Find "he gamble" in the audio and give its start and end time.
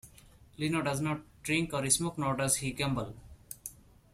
2.55-3.15